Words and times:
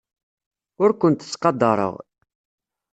Ur 0.83 0.89
kent-ttqadareɣ. 0.99 1.93